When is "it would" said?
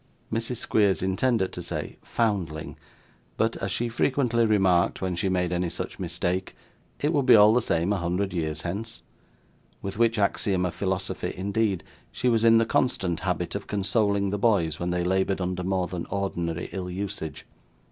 6.99-7.27